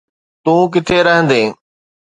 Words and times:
تون 0.43 0.59
ڪٿي 0.73 0.97
رهندين؟ 1.07 1.49